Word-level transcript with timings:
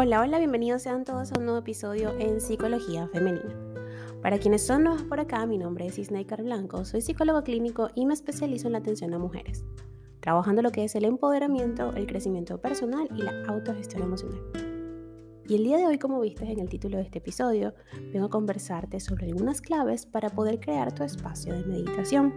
Hola, 0.00 0.20
hola, 0.20 0.38
bienvenidos 0.38 0.82
sean 0.82 1.02
todos 1.02 1.32
a 1.32 1.38
un 1.40 1.46
nuevo 1.46 1.58
episodio 1.58 2.16
en 2.20 2.40
Psicología 2.40 3.08
Femenina. 3.08 3.52
Para 4.22 4.38
quienes 4.38 4.64
son 4.64 4.84
nuevos 4.84 5.02
por 5.02 5.18
acá, 5.18 5.44
mi 5.44 5.58
nombre 5.58 5.86
es 5.86 5.98
Isnaikar 5.98 6.44
Blanco, 6.44 6.84
soy 6.84 7.00
psicólogo 7.00 7.42
clínico 7.42 7.88
y 7.96 8.06
me 8.06 8.14
especializo 8.14 8.68
en 8.68 8.74
la 8.74 8.78
atención 8.78 9.12
a 9.12 9.18
mujeres, 9.18 9.64
trabajando 10.20 10.62
lo 10.62 10.70
que 10.70 10.84
es 10.84 10.94
el 10.94 11.04
empoderamiento, 11.04 11.92
el 11.96 12.06
crecimiento 12.06 12.60
personal 12.60 13.08
y 13.12 13.22
la 13.22 13.44
autogestión 13.48 14.04
emocional. 14.04 14.40
Y 15.48 15.56
el 15.56 15.64
día 15.64 15.78
de 15.78 15.88
hoy, 15.88 15.98
como 15.98 16.20
viste 16.20 16.44
en 16.44 16.60
el 16.60 16.68
título 16.68 16.98
de 16.98 17.02
este 17.02 17.18
episodio, 17.18 17.74
vengo 18.12 18.26
a 18.26 18.30
conversarte 18.30 19.00
sobre 19.00 19.26
algunas 19.26 19.60
claves 19.60 20.06
para 20.06 20.30
poder 20.30 20.60
crear 20.60 20.94
tu 20.94 21.02
espacio 21.02 21.54
de 21.54 21.64
meditación. 21.64 22.32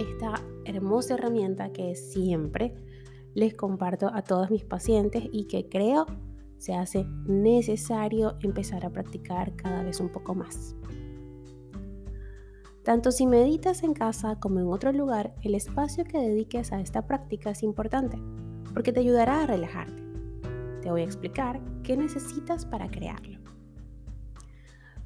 Esta 0.00 0.42
hermosa 0.64 1.12
herramienta 1.12 1.74
que 1.74 1.94
siempre 1.94 2.74
les 3.36 3.54
comparto 3.54 4.10
a 4.12 4.22
todos 4.22 4.50
mis 4.50 4.64
pacientes 4.64 5.24
y 5.30 5.44
que 5.44 5.68
creo 5.68 6.06
se 6.56 6.74
hace 6.74 7.04
necesario 7.26 8.34
empezar 8.40 8.86
a 8.86 8.90
practicar 8.90 9.54
cada 9.56 9.82
vez 9.82 10.00
un 10.00 10.08
poco 10.08 10.34
más. 10.34 10.74
Tanto 12.82 13.12
si 13.12 13.26
meditas 13.26 13.82
en 13.82 13.92
casa 13.92 14.40
como 14.40 14.58
en 14.58 14.68
otro 14.68 14.90
lugar, 14.90 15.34
el 15.42 15.54
espacio 15.54 16.04
que 16.04 16.18
dediques 16.18 16.72
a 16.72 16.80
esta 16.80 17.06
práctica 17.06 17.50
es 17.50 17.62
importante 17.62 18.18
porque 18.72 18.90
te 18.90 19.00
ayudará 19.00 19.42
a 19.42 19.46
relajarte. 19.46 20.02
Te 20.80 20.90
voy 20.90 21.02
a 21.02 21.04
explicar 21.04 21.60
qué 21.82 21.94
necesitas 21.94 22.64
para 22.64 22.88
crearlo. 22.88 23.38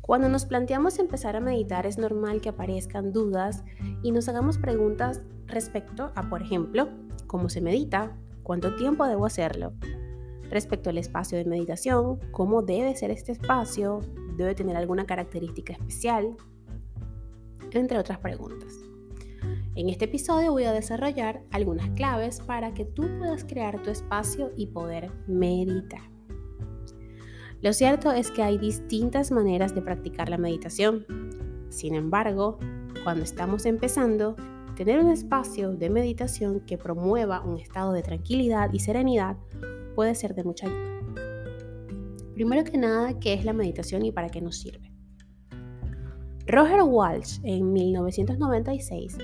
Cuando 0.02 0.28
nos 0.28 0.44
planteamos 0.44 1.00
empezar 1.00 1.34
a 1.34 1.40
meditar 1.40 1.84
es 1.84 1.98
normal 1.98 2.40
que 2.40 2.50
aparezcan 2.50 3.12
dudas 3.12 3.64
y 4.04 4.12
nos 4.12 4.28
hagamos 4.28 4.56
preguntas 4.56 5.20
respecto 5.46 6.12
a, 6.14 6.28
por 6.30 6.42
ejemplo, 6.42 6.88
cómo 7.26 7.48
se 7.48 7.60
medita, 7.60 8.16
cuánto 8.42 8.74
tiempo 8.76 9.06
debo 9.06 9.26
hacerlo. 9.26 9.72
Respecto 10.50 10.90
al 10.90 10.98
espacio 10.98 11.38
de 11.38 11.44
meditación, 11.44 12.18
cómo 12.32 12.62
debe 12.62 12.96
ser 12.96 13.10
este 13.10 13.32
espacio, 13.32 14.00
debe 14.36 14.54
tener 14.54 14.76
alguna 14.76 15.06
característica 15.06 15.72
especial, 15.72 16.36
entre 17.72 17.98
otras 17.98 18.18
preguntas. 18.18 18.74
En 19.76 19.88
este 19.88 20.06
episodio 20.06 20.50
voy 20.50 20.64
a 20.64 20.72
desarrollar 20.72 21.42
algunas 21.52 21.88
claves 21.90 22.40
para 22.40 22.74
que 22.74 22.84
tú 22.84 23.02
puedas 23.18 23.44
crear 23.44 23.80
tu 23.82 23.90
espacio 23.90 24.50
y 24.56 24.66
poder 24.66 25.12
meditar. 25.28 26.02
Lo 27.62 27.72
cierto 27.72 28.10
es 28.10 28.30
que 28.30 28.42
hay 28.42 28.58
distintas 28.58 29.30
maneras 29.30 29.74
de 29.74 29.82
practicar 29.82 30.28
la 30.28 30.38
meditación. 30.38 31.06
Sin 31.68 31.94
embargo, 31.94 32.58
cuando 33.04 33.22
estamos 33.22 33.66
empezando, 33.66 34.34
Tener 34.80 34.98
un 34.98 35.10
espacio 35.10 35.72
de 35.72 35.90
meditación 35.90 36.60
que 36.60 36.78
promueva 36.78 37.42
un 37.42 37.58
estado 37.58 37.92
de 37.92 38.02
tranquilidad 38.02 38.72
y 38.72 38.78
serenidad 38.78 39.36
puede 39.94 40.14
ser 40.14 40.34
de 40.34 40.42
mucha 40.42 40.68
ayuda. 40.68 41.02
Primero 42.32 42.64
que 42.64 42.78
nada, 42.78 43.18
¿qué 43.20 43.34
es 43.34 43.44
la 43.44 43.52
meditación 43.52 44.06
y 44.06 44.10
para 44.10 44.30
qué 44.30 44.40
nos 44.40 44.56
sirve? 44.56 44.90
Roger 46.46 46.82
Walsh 46.82 47.40
en 47.42 47.74
1996 47.74 49.18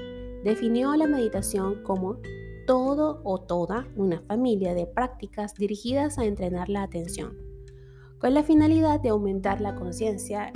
definió 0.45 0.95
la 0.95 1.07
meditación 1.07 1.83
como 1.85 2.19
todo 2.67 3.23
o 3.25 3.41
toda 3.41 3.89
una 3.97 4.21
familia 4.21 4.75
de 4.75 4.87
prácticas 4.87 5.55
dirigidas 5.55 6.19
a 6.19 6.27
entrenar 6.27 6.69
la 6.69 6.83
atención, 6.83 7.35
con 8.19 8.35
la 8.35 8.43
finalidad 8.43 9.01
de 9.01 9.09
aumentar 9.09 9.63
la 9.63 9.75
conciencia 9.75 10.53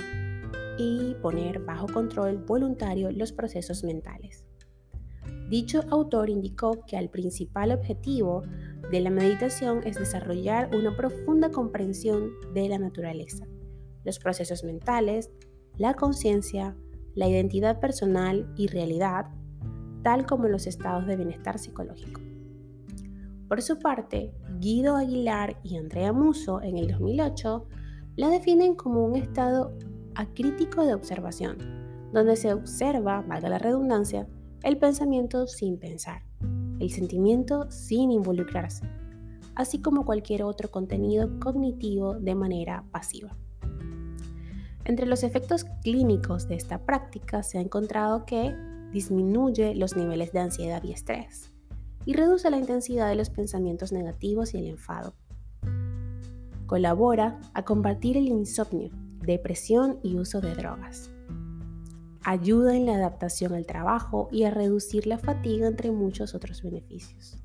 y 0.77 1.15
poner 1.23 1.57
bajo 1.65 1.87
control 1.87 2.37
voluntario 2.37 3.09
los 3.11 3.31
procesos 3.31 3.83
mentales. 3.83 4.50
Dicho 5.51 5.81
autor 5.89 6.29
indicó 6.29 6.85
que 6.87 6.97
el 6.97 7.09
principal 7.09 7.73
objetivo 7.73 8.43
de 8.89 9.01
la 9.01 9.09
meditación 9.09 9.81
es 9.83 9.99
desarrollar 9.99 10.73
una 10.73 10.95
profunda 10.95 11.51
comprensión 11.51 12.31
de 12.53 12.69
la 12.69 12.79
naturaleza, 12.79 13.45
los 14.05 14.17
procesos 14.17 14.63
mentales, 14.63 15.29
la 15.75 15.93
conciencia, 15.95 16.77
la 17.15 17.27
identidad 17.27 17.81
personal 17.81 18.49
y 18.55 18.67
realidad, 18.67 19.25
tal 20.03 20.25
como 20.25 20.47
los 20.47 20.67
estados 20.67 21.05
de 21.05 21.17
bienestar 21.17 21.59
psicológico. 21.59 22.21
Por 23.49 23.61
su 23.61 23.77
parte, 23.77 24.33
Guido 24.61 24.95
Aguilar 24.95 25.59
y 25.63 25.75
Andrea 25.75 26.13
Muso 26.13 26.61
en 26.61 26.77
el 26.77 26.87
2008 26.87 27.67
la 28.15 28.29
definen 28.29 28.75
como 28.75 29.03
un 29.03 29.17
estado 29.17 29.77
acrítico 30.15 30.85
de 30.85 30.93
observación, 30.93 31.57
donde 32.13 32.37
se 32.37 32.53
observa, 32.53 33.19
valga 33.27 33.49
la 33.49 33.59
redundancia, 33.59 34.29
el 34.63 34.77
pensamiento 34.77 35.47
sin 35.47 35.79
pensar, 35.79 36.21
el 36.79 36.91
sentimiento 36.91 37.69
sin 37.71 38.11
involucrarse, 38.11 38.85
así 39.55 39.81
como 39.81 40.05
cualquier 40.05 40.43
otro 40.43 40.69
contenido 40.69 41.39
cognitivo 41.39 42.15
de 42.15 42.35
manera 42.35 42.83
pasiva. 42.91 43.35
Entre 44.85 45.05
los 45.05 45.23
efectos 45.23 45.65
clínicos 45.83 46.47
de 46.47 46.55
esta 46.55 46.85
práctica 46.85 47.43
se 47.43 47.57
ha 47.57 47.61
encontrado 47.61 48.25
que 48.25 48.55
disminuye 48.91 49.73
los 49.73 49.95
niveles 49.95 50.31
de 50.31 50.39
ansiedad 50.39 50.83
y 50.83 50.91
estrés 50.91 51.51
y 52.05 52.13
reduce 52.13 52.49
la 52.49 52.57
intensidad 52.57 53.09
de 53.09 53.15
los 53.15 53.29
pensamientos 53.29 53.91
negativos 53.91 54.53
y 54.53 54.57
el 54.57 54.67
enfado. 54.67 55.15
Colabora 56.65 57.39
a 57.53 57.63
combatir 57.63 58.17
el 58.17 58.27
insomnio, 58.27 58.91
depresión 59.21 59.99
y 60.03 60.17
uso 60.17 60.41
de 60.41 60.55
drogas 60.55 61.11
ayuda 62.23 62.75
en 62.75 62.85
la 62.85 62.95
adaptación 62.95 63.53
al 63.53 63.65
trabajo 63.65 64.29
y 64.31 64.43
a 64.43 64.51
reducir 64.51 65.07
la 65.07 65.17
fatiga 65.17 65.67
entre 65.67 65.91
muchos 65.91 66.35
otros 66.35 66.61
beneficios. 66.61 67.37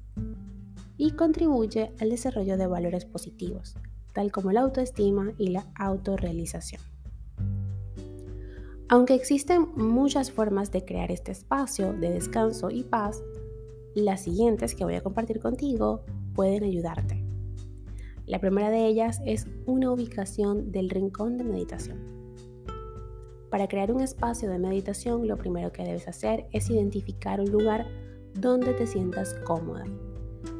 Y 0.96 1.12
contribuye 1.12 1.92
al 2.00 2.10
desarrollo 2.10 2.56
de 2.56 2.66
valores 2.66 3.04
positivos, 3.04 3.76
tal 4.12 4.32
como 4.32 4.52
la 4.52 4.62
autoestima 4.62 5.32
y 5.38 5.48
la 5.48 5.66
autorrealización. 5.74 6.80
Aunque 8.88 9.14
existen 9.14 9.68
muchas 9.74 10.30
formas 10.30 10.70
de 10.70 10.84
crear 10.84 11.10
este 11.10 11.32
espacio 11.32 11.92
de 11.92 12.10
descanso 12.10 12.70
y 12.70 12.84
paz, 12.84 13.22
las 13.94 14.22
siguientes 14.22 14.74
que 14.74 14.84
voy 14.84 14.94
a 14.94 15.02
compartir 15.02 15.40
contigo 15.40 16.04
pueden 16.34 16.62
ayudarte. 16.62 17.24
La 18.26 18.40
primera 18.40 18.70
de 18.70 18.86
ellas 18.86 19.20
es 19.24 19.46
una 19.66 19.90
ubicación 19.90 20.70
del 20.70 20.90
rincón 20.90 21.36
de 21.36 21.44
meditación. 21.44 22.15
Para 23.50 23.68
crear 23.68 23.92
un 23.92 24.00
espacio 24.00 24.50
de 24.50 24.58
meditación, 24.58 25.28
lo 25.28 25.36
primero 25.36 25.72
que 25.72 25.84
debes 25.84 26.08
hacer 26.08 26.46
es 26.52 26.68
identificar 26.68 27.40
un 27.40 27.50
lugar 27.50 27.86
donde 28.34 28.74
te 28.74 28.86
sientas 28.86 29.34
cómoda. 29.44 29.84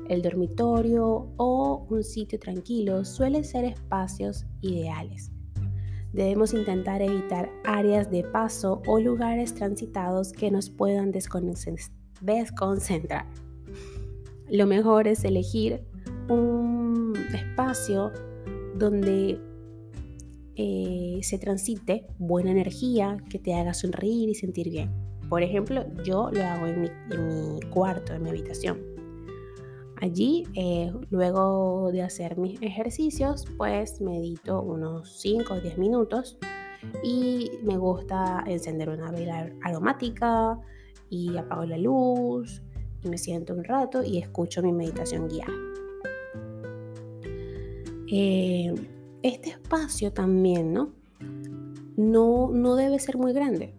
El 0.08 0.22
dormitorio 0.22 1.28
o 1.36 1.86
un 1.90 2.04
sitio 2.04 2.38
tranquilo 2.38 3.04
suelen 3.04 3.44
ser 3.44 3.64
espacios 3.64 4.46
ideales. 4.60 5.32
Debemos 6.12 6.54
intentar 6.54 7.02
evitar 7.02 7.50
áreas 7.64 8.10
de 8.10 8.22
paso 8.22 8.80
o 8.86 9.00
lugares 9.00 9.52
transitados 9.52 10.32
que 10.32 10.50
nos 10.50 10.70
puedan 10.70 11.10
desconcentrar. 11.10 13.26
Lo 14.48 14.66
mejor 14.66 15.08
es 15.08 15.24
elegir 15.24 15.84
un 16.28 17.14
espacio 17.34 18.12
donde 18.76 19.40
eh, 20.56 21.18
se 21.22 21.38
transite 21.38 22.06
buena 22.18 22.50
energía 22.50 23.18
que 23.28 23.38
te 23.38 23.54
haga 23.54 23.74
sonreír 23.74 24.30
y 24.30 24.34
sentir 24.34 24.70
bien. 24.70 24.90
Por 25.28 25.42
ejemplo, 25.42 25.84
yo 26.04 26.30
lo 26.32 26.42
hago 26.42 26.66
en 26.66 26.82
mi, 26.82 27.60
cuarto, 27.70 28.14
en 28.14 28.22
mi 28.22 28.30
habitación. 28.30 28.80
Allí, 30.00 30.44
eh, 30.54 30.92
luego 31.10 31.90
de 31.92 32.02
hacer 32.02 32.38
mis 32.38 32.60
ejercicios, 32.62 33.44
pues 33.56 34.00
medito 34.00 34.62
unos 34.62 35.20
5 35.20 35.54
o 35.54 35.60
10 35.60 35.78
minutos 35.78 36.38
y 37.02 37.50
me 37.62 37.76
gusta 37.76 38.44
encender 38.46 38.88
una 38.88 39.10
vela 39.10 39.50
aromática 39.62 40.58
y 41.10 41.36
apago 41.36 41.64
la 41.64 41.78
luz 41.78 42.62
y 43.02 43.08
me 43.08 43.18
siento 43.18 43.54
un 43.54 43.64
rato 43.64 44.02
y 44.02 44.18
escucho 44.18 44.62
mi 44.62 44.72
meditación 44.72 45.28
guiada. 45.28 45.52
Eh, 48.08 48.72
este 49.22 49.50
espacio 49.50 50.12
también, 50.12 50.72
¿no? 50.72 50.92
¿no? 51.96 52.50
No 52.52 52.76
debe 52.76 52.98
ser 52.98 53.16
muy 53.16 53.32
grande, 53.32 53.74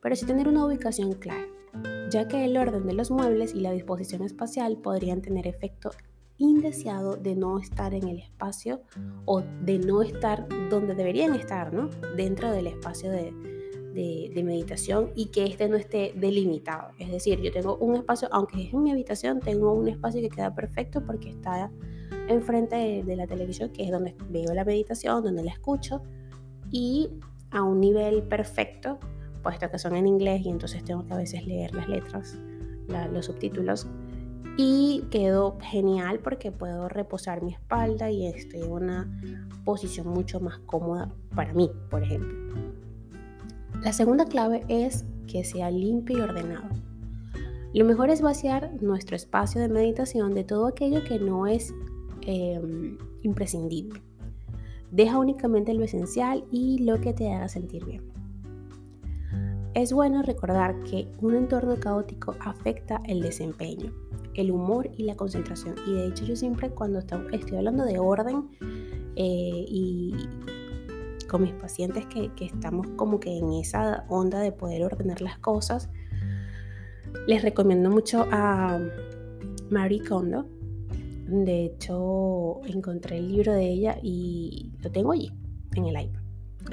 pero 0.00 0.16
sí 0.16 0.26
tener 0.26 0.48
una 0.48 0.64
ubicación 0.66 1.12
clara, 1.14 1.46
ya 2.10 2.28
que 2.28 2.44
el 2.44 2.56
orden 2.56 2.86
de 2.86 2.92
los 2.92 3.10
muebles 3.10 3.54
y 3.54 3.60
la 3.60 3.72
disposición 3.72 4.22
espacial 4.22 4.76
podrían 4.76 5.22
tener 5.22 5.46
efecto 5.46 5.90
indeseado 6.38 7.16
de 7.16 7.36
no 7.36 7.58
estar 7.58 7.94
en 7.94 8.08
el 8.08 8.18
espacio 8.18 8.82
o 9.26 9.42
de 9.42 9.78
no 9.78 10.02
estar 10.02 10.46
donde 10.70 10.94
deberían 10.94 11.34
estar, 11.34 11.72
¿no? 11.72 11.88
Dentro 12.16 12.50
del 12.50 12.66
espacio 12.66 13.10
de, 13.10 13.32
de, 13.92 14.42
meditación 14.42 15.10
y 15.14 15.26
que 15.26 15.44
este 15.44 15.68
no 15.68 15.76
esté 15.76 16.12
delimitado. 16.16 16.90
Es 16.98 17.10
decir, 17.10 17.40
yo 17.40 17.52
tengo 17.52 17.76
un 17.76 17.96
espacio, 17.96 18.28
aunque 18.32 18.62
es 18.64 18.72
en 18.72 18.82
mi 18.82 18.90
habitación, 18.90 19.40
tengo 19.40 19.72
un 19.72 19.88
espacio 19.88 20.20
que 20.20 20.30
queda 20.30 20.54
perfecto 20.54 21.04
porque 21.04 21.30
está 21.30 21.70
enfrente 22.28 23.02
de, 23.04 23.16
la 23.16 23.26
televisión, 23.26 23.70
que 23.70 23.84
es 23.84 23.90
donde 23.90 24.14
veo 24.30 24.52
la 24.54 24.64
meditación, 24.64 25.22
donde 25.22 25.42
la 25.42 25.50
escucho, 25.50 26.02
y 26.70 27.10
a 27.50 27.62
un 27.62 27.80
nivel 27.80 28.22
perfecto, 28.22 28.98
puesto 29.42 29.70
que 29.70 29.78
son 29.78 29.96
en 29.96 30.06
inglés 30.06 30.42
y 30.44 30.48
entonces 30.48 30.84
tengo 30.84 31.06
que 31.06 31.12
a 31.12 31.16
veces 31.16 31.46
leer 31.46 31.74
las 31.74 31.88
letras, 31.88 32.38
los 33.12 33.26
subtítulos, 33.26 33.86
y 34.56 35.04
quedó 35.10 35.58
genial 35.60 36.20
porque 36.20 36.52
puedo 36.52 36.88
reposar 36.88 37.42
mi 37.42 37.52
espalda 37.52 38.10
y 38.10 38.26
estoy 38.26 38.62
en 38.62 38.72
una 38.72 39.20
posición 39.64 40.08
mucho 40.08 40.40
más 40.40 40.58
cómoda 40.60 41.12
para 41.34 41.52
mí, 41.54 41.70
por 41.90 42.02
ejemplo. 42.02 42.38
La 43.82 43.92
segunda 43.92 44.26
clave 44.26 44.64
es 44.68 45.04
que 45.26 45.44
sea 45.44 45.70
limpio 45.70 46.18
y 46.18 46.20
ordenado. 46.20 46.68
Lo 47.74 47.86
mejor 47.86 48.10
es 48.10 48.20
vaciar 48.20 48.70
nuestro 48.82 49.16
espacio 49.16 49.60
de 49.60 49.68
meditación 49.68 50.34
de 50.34 50.44
todo 50.44 50.66
aquello 50.66 51.02
que 51.04 51.18
no 51.18 51.46
es 51.46 51.74
em, 52.26 52.98
imprescindible. 53.22 54.02
Deja 54.90 55.18
únicamente 55.18 55.72
lo 55.74 55.84
esencial 55.84 56.44
y 56.50 56.78
lo 56.78 57.00
que 57.00 57.12
te 57.12 57.32
haga 57.32 57.48
sentir 57.48 57.84
bien. 57.84 58.02
Es 59.74 59.92
bueno 59.92 60.22
recordar 60.22 60.82
que 60.82 61.08
un 61.22 61.34
entorno 61.34 61.76
caótico 61.76 62.36
afecta 62.40 63.00
el 63.06 63.22
desempeño, 63.22 63.90
el 64.34 64.50
humor 64.50 64.90
y 64.98 65.04
la 65.04 65.16
concentración. 65.16 65.76
Y 65.86 65.94
de 65.94 66.08
hecho 66.08 66.26
yo 66.26 66.36
siempre 66.36 66.70
cuando 66.70 66.98
estoy 66.98 67.56
hablando 67.56 67.86
de 67.86 67.98
orden 67.98 68.50
eh, 69.16 69.64
y 69.66 70.14
con 71.26 71.42
mis 71.42 71.54
pacientes 71.54 72.04
que, 72.06 72.30
que 72.34 72.44
estamos 72.44 72.86
como 72.96 73.18
que 73.18 73.38
en 73.38 73.54
esa 73.54 74.04
onda 74.10 74.40
de 74.40 74.52
poder 74.52 74.84
ordenar 74.84 75.22
las 75.22 75.38
cosas, 75.38 75.88
les 77.26 77.42
recomiendo 77.42 77.88
mucho 77.88 78.26
a 78.30 78.78
Marie 79.70 80.04
Kondo. 80.04 80.46
De 81.32 81.64
hecho, 81.64 82.60
encontré 82.66 83.18
el 83.18 83.28
libro 83.28 83.52
de 83.52 83.68
ella 83.68 83.96
y 84.02 84.72
lo 84.80 84.90
tengo 84.90 85.12
allí, 85.12 85.32
en 85.74 85.86
el 85.86 86.00
iPad. 86.00 86.20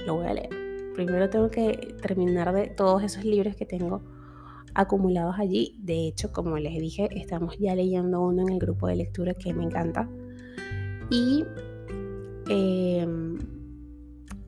Lo 0.05 0.15
voy 0.15 0.27
a 0.27 0.33
leer 0.33 0.69
primero 1.05 1.29
tengo 1.29 1.49
que 1.49 1.95
terminar 2.01 2.53
de 2.53 2.67
todos 2.67 3.03
esos 3.03 3.23
libros 3.23 3.55
que 3.55 3.65
tengo 3.65 4.01
acumulados 4.73 5.35
allí. 5.39 5.79
De 5.81 6.07
hecho, 6.07 6.33
como 6.33 6.57
les 6.57 6.77
dije, 6.77 7.07
estamos 7.11 7.57
ya 7.57 7.73
leyendo 7.73 8.21
uno 8.21 8.41
en 8.41 8.49
el 8.49 8.59
grupo 8.59 8.87
de 8.87 8.97
lectura 8.97 9.33
que 9.33 9.53
me 9.53 9.63
encanta. 9.63 10.09
Y 11.09 11.45
em, 12.49 13.37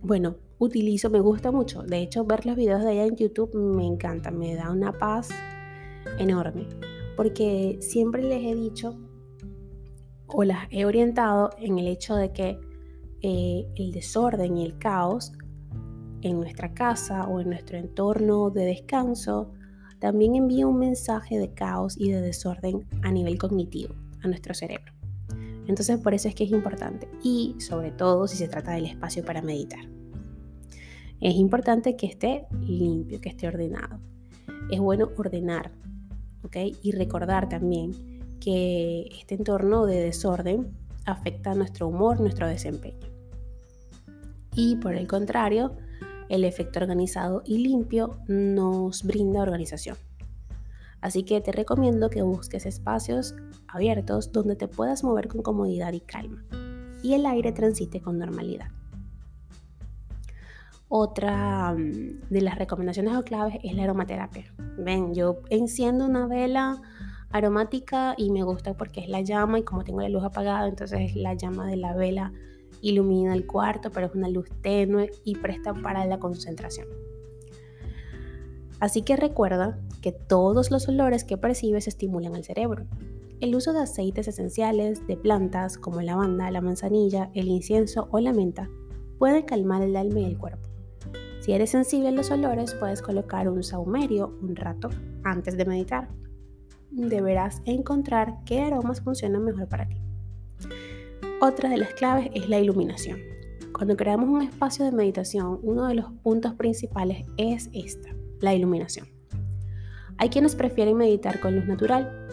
bueno, 0.02 0.36
utilizo, 0.60 1.10
me 1.10 1.22
gusta 1.22 1.54
mucho. 1.54 1.84
De 1.84 2.00
hecho, 2.00 2.26
ver 2.26 2.46
los 2.46 2.58
videos 2.58 2.84
de 2.84 2.92
ella 2.94 3.06
en 3.06 3.16
YouTube 3.16 3.56
me 3.56 3.86
encanta, 3.86 4.30
me 4.30 4.54
da 4.56 4.72
una 4.72 4.92
paz 4.92 5.30
enorme. 6.20 6.68
Porque 7.16 7.78
siempre 7.80 8.24
les 8.24 8.44
he 8.44 8.56
dicho 8.56 8.98
o 10.34 10.44
las 10.44 10.68
he 10.70 10.86
orientado 10.86 11.50
en 11.58 11.80
el 11.80 11.88
hecho 11.88 12.16
de 12.16 12.32
que 12.32 12.60
eh, 13.22 13.68
el 13.76 13.92
desorden 13.92 14.58
y 14.58 14.66
el 14.66 14.78
caos 14.78 15.32
en 16.22 16.40
nuestra 16.40 16.74
casa 16.74 17.28
o 17.28 17.40
en 17.40 17.50
nuestro 17.50 17.78
entorno 17.78 18.50
de 18.50 18.66
descanso, 18.66 19.52
también 20.00 20.36
envía 20.36 20.68
un 20.68 20.80
mensaje 20.80 21.38
de 21.38 21.54
caos 21.54 21.96
y 21.98 22.12
de 22.12 22.22
desorden 22.22 22.88
a 23.04 23.12
nivel 23.12 23.38
cognitivo 23.38 23.96
a 24.24 24.28
nuestro 24.28 24.54
cerebro. 24.54 24.94
Entonces 25.68 26.00
por 26.00 26.14
eso 26.14 26.28
es 26.28 26.36
que 26.36 26.44
es 26.44 26.52
importante 26.52 27.08
y 27.24 27.56
sobre 27.60 27.92
todo 27.92 28.28
si 28.28 28.38
se 28.38 28.48
trata 28.48 28.72
del 28.72 28.86
espacio 28.86 29.24
para 29.24 29.42
meditar. 29.42 29.86
Es 31.20 31.36
importante 31.36 31.96
que 31.96 32.08
esté 32.08 32.48
limpio, 32.62 33.22
que 33.22 33.30
esté 33.30 33.48
ordenado. 33.48 34.00
Es 34.72 34.80
bueno 34.80 35.12
ordenar, 35.18 35.72
¿ok? 36.44 36.58
Y 36.82 36.92
recordar 36.94 37.48
también 37.48 38.21
que 38.44 39.08
este 39.20 39.36
entorno 39.36 39.86
de 39.86 40.02
desorden 40.02 40.76
afecta 41.06 41.54
nuestro 41.54 41.88
humor, 41.88 42.20
nuestro 42.20 42.48
desempeño. 42.48 43.08
Y 44.54 44.76
por 44.76 44.96
el 44.96 45.08
contrario, 45.08 45.78
el 46.28 46.44
efecto 46.44 46.80
organizado 46.80 47.44
y 47.46 47.60
limpio 47.60 48.18
nos 48.28 49.04
brinda 49.04 49.42
organización. 49.42 49.96
Así 51.00 51.24
que 51.24 51.40
te 51.42 51.52
recomiendo 51.52 52.10
que 52.10 52.22
busques 52.22 52.66
espacios 52.66 53.36
abiertos 53.68 54.32
donde 54.32 54.56
te 54.56 54.68
puedas 54.68 55.04
mover 55.04 55.28
con 55.28 55.42
comodidad 55.42 55.94
y 55.94 56.02
calma 56.02 56.44
y 57.02 57.14
el 57.14 57.26
aire 57.26 57.52
transite 57.52 58.02
con 58.02 58.18
normalidad. 58.18 58.68
Otra 60.88 61.74
mm, 61.74 62.30
de 62.30 62.42
las 62.42 62.58
recomendaciones 62.58 63.16
o 63.16 63.24
claves 63.24 63.56
es 63.64 63.74
la 63.74 63.84
aromaterapia. 63.84 64.54
Ven, 64.78 65.14
yo 65.14 65.40
enciendo 65.50 66.06
una 66.06 66.28
vela 66.28 66.82
aromática 67.32 68.16
y 68.18 68.30
me 68.30 68.44
gusta 68.44 68.76
porque 68.76 69.02
es 69.02 69.10
la 69.10 69.22
llama 69.22 69.60
y 69.60 69.64
como 69.64 69.84
tengo 69.84 70.02
la 70.02 70.10
luz 70.10 70.24
apagada, 70.24 70.68
entonces 70.68 71.16
la 71.16 71.34
llama 71.34 71.68
de 71.68 71.78
la 71.78 71.96
vela 71.96 72.34
ilumina 72.82 73.34
el 73.34 73.46
cuarto, 73.46 73.92
pero 73.92 74.08
es 74.08 74.16
una 74.16 74.30
luz 74.30 74.50
tenue 74.62 75.12
y 75.24 75.36
presta 75.36 75.74
para 75.74 76.06
la 76.06 76.20
concentración. 76.20 76.88
Así 78.80 79.04
que 79.04 79.16
recuerda 79.16 79.80
que 80.02 80.12
todos 80.12 80.72
los 80.72 80.88
olores 80.88 81.24
que 81.24 81.38
percibes 81.38 81.88
estimulan 81.88 82.36
el 82.36 82.44
cerebro. 82.44 82.88
El 83.40 83.56
uso 83.56 83.74
de 83.74 83.82
aceites 83.82 84.28
esenciales 84.28 85.06
de 85.08 85.18
plantas 85.18 85.78
como 85.78 86.02
la 86.02 86.14
lavanda, 86.14 86.50
la 86.52 86.62
manzanilla, 86.62 87.30
el 87.34 87.48
incienso 87.48 88.08
o 88.12 88.20
la 88.20 88.34
menta 88.34 88.70
puede 89.20 89.46
calmar 89.46 89.84
el 89.84 89.96
alma 89.96 90.22
y 90.22 90.26
el 90.26 90.38
cuerpo. 90.38 90.68
Si 91.42 91.54
eres 91.54 91.72
sensible 91.72 92.10
a 92.10 92.12
los 92.12 92.32
olores, 92.32 92.74
puedes 92.74 93.02
colocar 93.02 93.50
un 93.50 93.64
saumerio 93.64 94.36
un 94.42 94.56
rato 94.56 94.90
antes 95.24 95.58
de 95.58 95.66
meditar. 95.66 96.10
Deberás 96.92 97.62
encontrar 97.66 98.44
qué 98.46 98.62
aromas 98.62 99.02
funcionan 99.02 99.46
mejor 99.46 99.68
para 99.68 99.88
ti. 99.88 100.02
Otra 101.42 101.70
de 101.70 101.78
las 101.78 101.94
claves 101.94 102.30
es 102.34 102.50
la 102.50 102.60
iluminación. 102.60 103.20
Cuando 103.74 103.98
creamos 103.98 104.30
un 104.30 104.42
espacio 104.42 104.86
de 104.86 104.92
meditación, 104.92 105.60
uno 105.64 105.88
de 105.88 105.96
los 105.96 106.12
puntos 106.22 106.54
principales 106.54 107.26
es 107.38 107.70
esta, 107.74 108.10
la 108.42 108.54
iluminación. 108.54 109.08
Hay 110.18 110.30
quienes 110.30 110.56
prefieren 110.56 110.98
meditar 110.98 111.40
con 111.40 111.56
luz 111.56 111.66
natural, 111.66 112.28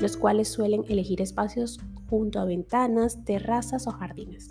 los 0.00 0.16
cuales 0.16 0.48
suelen 0.48 0.84
elegir 0.88 1.22
espacios 1.22 1.80
junto 2.10 2.40
a 2.40 2.44
ventanas, 2.44 3.24
terrazas 3.24 3.86
o 3.86 3.92
jardines. 3.92 4.48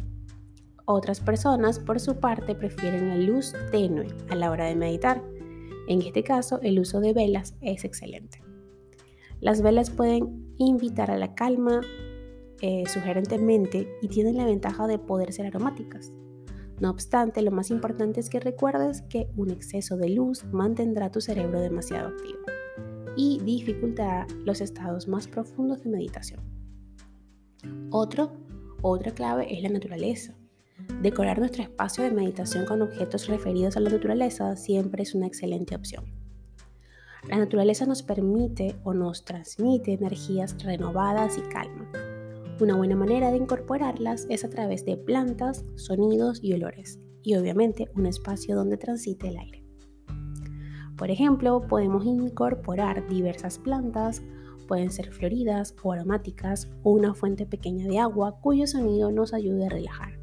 Otras 0.86 1.20
personas, 1.20 1.78
por 1.78 2.00
su 2.00 2.16
parte, 2.16 2.56
prefieren 2.56 3.10
la 3.10 3.18
luz 3.18 3.54
tenue 3.70 4.08
a 4.30 4.36
la 4.36 4.50
hora 4.50 4.66
de 4.66 4.76
meditar. 4.76 5.22
En 5.88 6.02
este 6.02 6.24
caso, 6.24 6.60
el 6.64 6.80
uso 6.80 7.02
de 7.02 7.14
velas 7.14 7.54
es 7.62 7.84
excelente. 7.84 8.49
Las 9.42 9.62
velas 9.62 9.90
pueden 9.90 10.54
invitar 10.58 11.12
a 11.12 11.18
la 11.18 11.34
calma, 11.36 11.82
eh, 12.62 12.84
sugerentemente 12.88 13.88
y 14.02 14.10
tienen 14.10 14.36
la 14.36 14.46
ventaja 14.46 14.86
de 14.86 15.00
poder 15.00 15.32
ser 15.32 15.46
aromáticas. 15.46 16.12
No 16.82 16.90
obstante, 16.90 17.42
lo 17.42 17.52
más 17.52 17.72
importante 17.72 18.20
es 18.20 18.30
que 18.30 18.40
recuerdes 18.40 19.02
que 19.04 19.30
un 19.36 19.50
exceso 19.50 19.98
de 19.98 20.10
luz 20.10 20.46
mantendrá 20.52 21.12
tu 21.12 21.22
cerebro 21.22 21.60
demasiado 21.60 22.10
activo 22.10 22.40
y 23.16 23.40
dificultará 23.40 24.28
los 24.46 24.62
estados 24.62 25.08
más 25.08 25.28
profundos 25.28 25.84
de 25.84 25.90
meditación. 25.90 26.42
Otro, 27.92 28.32
otra 28.82 29.14
clave 29.14 29.54
es 29.54 29.62
la 29.62 29.70
naturaleza. 29.70 30.36
Decorar 31.02 31.40
nuestro 31.40 31.64
espacio 31.64 32.04
de 32.04 32.12
meditación 32.12 32.66
con 32.66 32.82
objetos 32.82 33.28
referidos 33.28 33.76
a 33.78 33.82
la 33.82 33.90
naturaleza 33.90 34.56
siempre 34.56 35.04
es 35.04 35.16
una 35.16 35.28
excelente 35.28 35.76
opción. 35.76 36.19
La 37.28 37.38
naturaleza 37.38 37.86
nos 37.86 38.04
permite 38.04 38.76
o 38.84 38.94
nos 38.94 39.26
transmite 39.26 39.94
energías 39.94 40.56
renovadas 40.64 41.38
y 41.38 41.42
calma 41.42 41.90
una 42.64 42.76
buena 42.76 42.96
manera 42.96 43.32
de 43.32 43.38
incorporarlas 43.38 44.26
es 44.30 44.44
a 44.44 44.50
través 44.50 44.84
de 44.84 44.98
plantas, 44.98 45.64
sonidos 45.76 46.40
y 46.44 46.54
olores, 46.54 47.00
y 47.24 47.36
obviamente 47.36 47.90
un 47.96 48.06
espacio 48.06 48.56
donde 48.56 48.78
transite 48.78 49.30
el 49.30 49.38
aire. 49.38 49.64
Por 50.98 51.10
ejemplo, 51.10 51.66
podemos 51.68 52.06
incorporar 52.06 53.08
diversas 53.08 53.58
plantas, 53.58 54.22
pueden 54.68 54.92
ser 54.92 55.14
floridas 55.14 55.74
o 55.82 55.94
aromáticas, 55.94 56.70
o 56.84 56.92
una 56.92 57.14
fuente 57.14 57.46
pequeña 57.46 57.88
de 57.88 58.00
agua 58.00 58.40
cuyo 58.42 58.68
sonido 58.68 59.10
nos 59.10 59.34
ayude 59.34 59.66
a 59.66 59.70
relajar. 59.70 60.20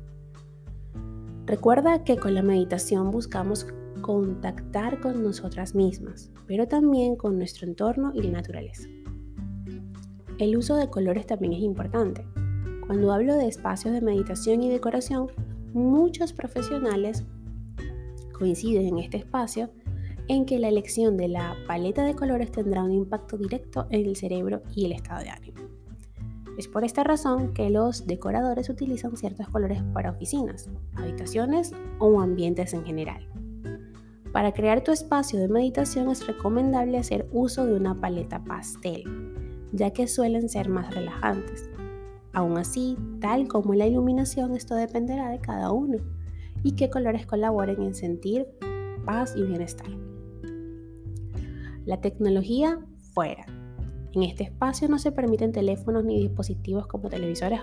Recuerda 1.46 2.04
que 2.04 2.18
con 2.18 2.34
la 2.34 2.42
meditación 2.42 3.10
buscamos 3.10 3.66
contactar 4.00 5.00
con 5.00 5.22
nosotras 5.22 5.74
mismas, 5.74 6.30
pero 6.46 6.66
también 6.66 7.16
con 7.16 7.38
nuestro 7.38 7.66
entorno 7.66 8.12
y 8.14 8.22
la 8.22 8.32
naturaleza. 8.32 8.88
El 10.38 10.56
uso 10.56 10.76
de 10.76 10.90
colores 10.90 11.26
también 11.26 11.54
es 11.54 11.60
importante. 11.60 12.26
Cuando 12.86 13.12
hablo 13.12 13.36
de 13.36 13.48
espacios 13.48 13.94
de 13.94 14.00
meditación 14.00 14.62
y 14.62 14.68
decoración, 14.68 15.28
muchos 15.72 16.32
profesionales 16.32 17.24
coinciden 18.32 18.86
en 18.86 18.98
este 18.98 19.16
espacio 19.16 19.70
en 20.28 20.44
que 20.44 20.58
la 20.58 20.68
elección 20.68 21.16
de 21.16 21.28
la 21.28 21.56
paleta 21.66 22.04
de 22.04 22.14
colores 22.14 22.50
tendrá 22.50 22.82
un 22.82 22.92
impacto 22.92 23.36
directo 23.36 23.86
en 23.90 24.06
el 24.06 24.16
cerebro 24.16 24.62
y 24.74 24.84
el 24.84 24.92
estado 24.92 25.22
de 25.22 25.30
ánimo. 25.30 25.60
Es 26.58 26.68
por 26.68 26.84
esta 26.84 27.04
razón 27.04 27.52
que 27.52 27.68
los 27.68 28.06
decoradores 28.06 28.70
utilizan 28.70 29.16
ciertos 29.16 29.48
colores 29.48 29.82
para 29.92 30.10
oficinas, 30.10 30.70
habitaciones 30.94 31.72
o 31.98 32.20
ambientes 32.20 32.72
en 32.72 32.84
general. 32.84 33.28
Para 34.36 34.52
crear 34.52 34.84
tu 34.84 34.92
espacio 34.92 35.40
de 35.40 35.48
meditación 35.48 36.10
es 36.10 36.26
recomendable 36.26 36.98
hacer 36.98 37.26
uso 37.32 37.64
de 37.64 37.72
una 37.72 37.94
paleta 37.94 38.44
pastel, 38.44 39.02
ya 39.72 39.94
que 39.94 40.06
suelen 40.06 40.50
ser 40.50 40.68
más 40.68 40.94
relajantes. 40.94 41.70
Aún 42.34 42.58
así, 42.58 42.98
tal 43.18 43.48
como 43.48 43.72
la 43.72 43.86
iluminación, 43.86 44.54
esto 44.54 44.74
dependerá 44.74 45.30
de 45.30 45.38
cada 45.38 45.72
uno 45.72 45.96
y 46.62 46.72
qué 46.72 46.90
colores 46.90 47.24
colaboren 47.24 47.80
en 47.80 47.94
sentir 47.94 48.46
paz 49.06 49.32
y 49.34 49.42
bienestar. 49.42 49.88
La 51.86 52.02
tecnología 52.02 52.78
fuera. 53.14 53.46
En 54.12 54.22
este 54.22 54.44
espacio 54.44 54.86
no 54.90 54.98
se 54.98 55.12
permiten 55.12 55.52
teléfonos 55.52 56.04
ni 56.04 56.20
dispositivos 56.20 56.86
como 56.86 57.08
televisores 57.08 57.60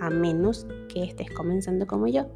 a 0.00 0.08
menos 0.08 0.68
que 0.88 1.02
estés 1.02 1.32
comenzando 1.32 1.88
como 1.88 2.06
yo 2.06 2.28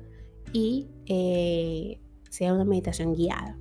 y 0.53 0.89
eh, 1.07 2.01
sea 2.31 2.53
una 2.53 2.65
meditación 2.65 3.15
guiada. 3.15 3.57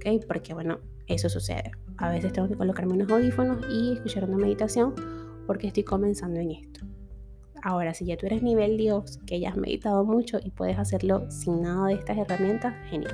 ¿Ok? 0.00 0.24
Porque 0.26 0.54
bueno, 0.54 0.78
eso 1.06 1.28
sucede. 1.28 1.72
A 1.98 2.10
veces 2.10 2.32
tengo 2.32 2.48
que 2.48 2.56
colocarme 2.56 2.94
unos 2.94 3.10
audífonos 3.10 3.64
y 3.70 3.92
escuchar 3.92 4.24
una 4.24 4.38
meditación 4.38 4.94
porque 5.46 5.66
estoy 5.66 5.84
comenzando 5.84 6.40
en 6.40 6.52
esto. 6.52 6.80
Ahora, 7.62 7.92
si 7.92 8.06
ya 8.06 8.16
tú 8.16 8.26
eres 8.26 8.42
nivel 8.42 8.78
Dios, 8.78 9.18
que 9.26 9.38
ya 9.38 9.50
has 9.50 9.56
meditado 9.56 10.04
mucho 10.04 10.38
y 10.42 10.50
puedes 10.50 10.78
hacerlo 10.78 11.30
sin 11.30 11.60
nada 11.60 11.88
de 11.88 11.94
estas 11.94 12.16
herramientas, 12.16 12.74
genial. 12.88 13.12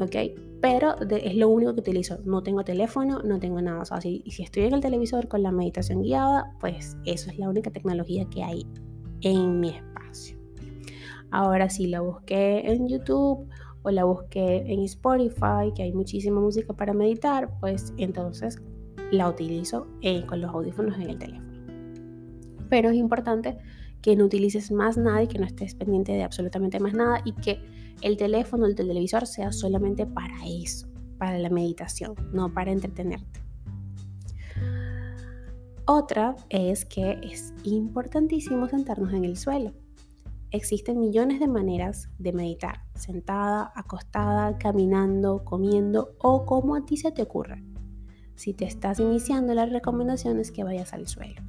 ¿Ok? 0.00 0.16
Pero 0.60 0.96
es 1.00 1.36
lo 1.36 1.48
único 1.48 1.74
que 1.74 1.80
utilizo. 1.80 2.18
No 2.24 2.42
tengo 2.42 2.64
teléfono, 2.64 3.22
no 3.22 3.38
tengo 3.38 3.60
nada. 3.60 3.80
O 3.82 3.84
sea, 3.84 4.00
si, 4.00 4.24
si 4.26 4.42
estoy 4.42 4.64
en 4.64 4.74
el 4.74 4.80
televisor 4.80 5.28
con 5.28 5.42
la 5.42 5.52
meditación 5.52 6.02
guiada, 6.02 6.52
pues 6.58 6.96
eso 7.04 7.30
es 7.30 7.38
la 7.38 7.48
única 7.48 7.70
tecnología 7.70 8.26
que 8.28 8.42
hay 8.42 8.66
en 9.20 9.60
mi 9.60 9.68
espacio. 9.68 10.36
Ahora, 11.30 11.68
si 11.68 11.86
la 11.86 12.00
busqué 12.00 12.72
en 12.72 12.88
YouTube 12.88 13.48
o 13.86 13.90
la 13.92 14.02
busqué 14.02 14.64
en 14.66 14.80
Spotify, 14.80 15.72
que 15.74 15.84
hay 15.84 15.92
muchísima 15.92 16.40
música 16.40 16.72
para 16.72 16.92
meditar, 16.92 17.48
pues 17.60 17.94
entonces 17.98 18.60
la 19.12 19.28
utilizo 19.28 19.86
eh, 20.02 20.26
con 20.26 20.40
los 20.40 20.50
audífonos 20.50 20.96
en 20.96 21.10
el 21.10 21.18
teléfono. 21.18 21.46
Pero 22.68 22.90
es 22.90 22.96
importante 22.96 23.56
que 24.02 24.16
no 24.16 24.24
utilices 24.24 24.72
más 24.72 24.96
nada 24.96 25.22
y 25.22 25.28
que 25.28 25.38
no 25.38 25.46
estés 25.46 25.76
pendiente 25.76 26.10
de 26.10 26.24
absolutamente 26.24 26.80
más 26.80 26.94
nada 26.94 27.22
y 27.24 27.32
que 27.32 27.60
el 28.02 28.16
teléfono, 28.16 28.66
el 28.66 28.74
televisor 28.74 29.24
sea 29.24 29.52
solamente 29.52 30.04
para 30.04 30.34
eso, 30.44 30.88
para 31.16 31.38
la 31.38 31.48
meditación, 31.48 32.16
no 32.32 32.52
para 32.52 32.72
entretenerte. 32.72 33.40
Otra 35.86 36.34
es 36.48 36.84
que 36.84 37.20
es 37.22 37.54
importantísimo 37.62 38.68
sentarnos 38.68 39.12
en 39.12 39.24
el 39.24 39.36
suelo. 39.36 39.72
Existen 40.56 40.98
millones 40.98 41.38
de 41.38 41.48
maneras 41.48 42.08
de 42.18 42.32
meditar, 42.32 42.80
sentada, 42.94 43.70
acostada, 43.74 44.56
caminando, 44.56 45.44
comiendo 45.44 46.14
o 46.18 46.46
como 46.46 46.74
a 46.74 46.86
ti 46.86 46.96
se 46.96 47.12
te 47.12 47.20
ocurra. 47.20 47.62
Si 48.36 48.54
te 48.54 48.64
estás 48.64 48.98
iniciando, 48.98 49.52
la 49.52 49.66
recomendación 49.66 50.40
es 50.40 50.50
que 50.50 50.64
vayas 50.64 50.94
al 50.94 51.08
suelo. 51.08 51.42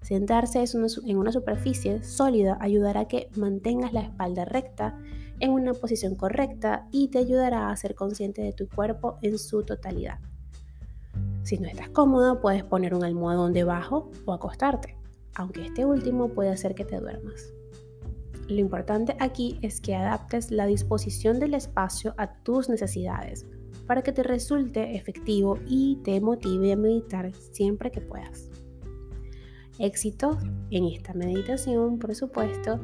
Sentarse 0.00 0.64
en 1.04 1.18
una 1.18 1.30
superficie 1.30 2.02
sólida 2.02 2.56
ayudará 2.58 3.00
a 3.00 3.08
que 3.08 3.28
mantengas 3.36 3.92
la 3.92 4.00
espalda 4.00 4.46
recta 4.46 4.98
en 5.38 5.50
una 5.50 5.74
posición 5.74 6.14
correcta 6.14 6.88
y 6.90 7.08
te 7.08 7.18
ayudará 7.18 7.68
a 7.68 7.76
ser 7.76 7.94
consciente 7.94 8.40
de 8.40 8.54
tu 8.54 8.66
cuerpo 8.66 9.18
en 9.20 9.38
su 9.38 9.62
totalidad. 9.62 10.20
Si 11.42 11.58
no 11.58 11.68
estás 11.68 11.90
cómoda, 11.90 12.40
puedes 12.40 12.64
poner 12.64 12.94
un 12.94 13.04
almohadón 13.04 13.52
debajo 13.52 14.10
o 14.24 14.32
acostarte, 14.32 14.96
aunque 15.34 15.66
este 15.66 15.84
último 15.84 16.30
puede 16.30 16.48
hacer 16.48 16.74
que 16.74 16.86
te 16.86 16.98
duermas. 16.98 17.52
Lo 18.52 18.60
importante 18.60 19.16
aquí 19.18 19.58
es 19.62 19.80
que 19.80 19.94
adaptes 19.94 20.50
la 20.50 20.66
disposición 20.66 21.40
del 21.40 21.54
espacio 21.54 22.14
a 22.18 22.34
tus 22.42 22.68
necesidades 22.68 23.46
para 23.86 24.02
que 24.02 24.12
te 24.12 24.22
resulte 24.22 24.94
efectivo 24.94 25.58
y 25.66 25.96
te 26.04 26.20
motive 26.20 26.72
a 26.72 26.76
meditar 26.76 27.32
siempre 27.34 27.90
que 27.90 28.02
puedas. 28.02 28.50
Éxito 29.78 30.38
en 30.70 30.84
esta 30.84 31.14
meditación, 31.14 31.98
por 31.98 32.14
supuesto, 32.14 32.78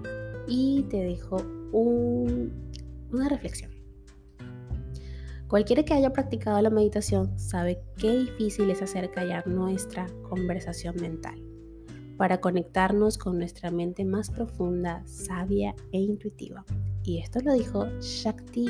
y 0.47 0.85
te 0.85 1.05
dejo 1.05 1.37
una 1.71 3.29
reflexión. 3.29 3.71
Cualquiera 5.49 5.83
que 5.83 5.93
haya 5.93 6.15
practicado 6.15 6.63
la 6.63 6.71
meditación 6.71 7.39
sabe 7.39 7.83
qué 7.99 8.17
difícil 8.17 8.71
es 8.71 8.81
hacer 8.81 9.11
callar 9.11 9.47
nuestra 9.47 10.07
conversación 10.31 10.97
mental 10.97 11.48
para 12.19 12.41
conectarnos 12.41 13.17
con 13.17 13.39
nuestra 13.39 13.71
mente 13.71 14.05
más 14.05 14.29
profunda, 14.29 15.03
sabia 15.07 15.75
e 15.93 16.01
intuitiva. 16.01 16.65
Y 17.05 17.19
esto 17.21 17.41
lo 17.41 17.55
dijo 17.55 17.87
Shakti 18.01 18.67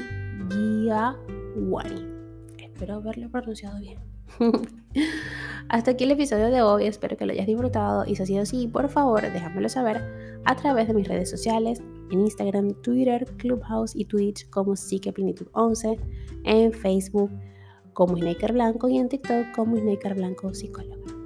Gyawani. 0.51 2.07
Espero 2.59 2.97
haberlo 2.97 3.29
pronunciado 3.31 3.81
bien. 3.81 3.99
Hasta 5.71 5.91
aquí 5.91 6.05
el 6.05 6.13
episodio 6.13 6.51
de 6.51 6.63
hoy, 6.63 6.87
espero 6.87 7.17
que 7.17 7.27
lo 7.27 7.33
hayas 7.33 7.47
disfrutado 7.47 8.05
y 8.07 8.15
si 8.15 8.23
ha 8.23 8.27
sido 8.27 8.43
así, 8.43 8.69
por 8.69 8.89
favor 8.89 9.23
déjamelo 9.23 9.69
saber 9.69 10.03
a 10.45 10.55
través 10.55 10.87
de 10.87 10.95
mis 10.95 11.09
redes 11.09 11.29
sociales, 11.29 11.83
en 12.11 12.21
Instagram, 12.21 12.75
Twitter, 12.83 13.27
Clubhouse 13.39 13.97
y 13.97 14.05
Twitch 14.05 14.49
como 14.51 14.77
Psiqueplenitud 14.77 15.49
11, 15.53 15.99
en 16.45 16.73
Facebook 16.73 17.31
como 17.93 18.17
Snaker 18.17 18.53
Blanco 18.53 18.89
y 18.89 18.99
en 18.99 19.09
TikTok 19.09 19.53
como 19.55 19.77
Snaker 19.77 20.15
Blanco 20.15 20.55
Psicólogo. 20.55 21.18